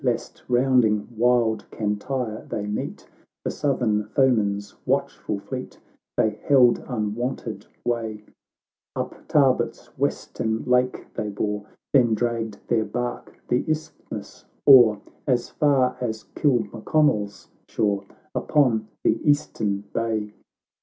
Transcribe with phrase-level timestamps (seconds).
[0.03, 3.07] Lest, rounding wild Cantire, they meet
[3.45, 5.79] The southern foemen's watchful fleet,
[6.17, 8.23] They held unwonted way;—
[8.95, 15.95] Up Tarbat's western lake they bore, Then dragced their bark the isthmus o'er," As far
[16.01, 20.33] as Kilmaconnel's shore, Upon the eastern bay.